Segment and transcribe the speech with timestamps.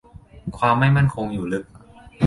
[0.57, 1.65] ความไม่มั่นคงอยู่ลึก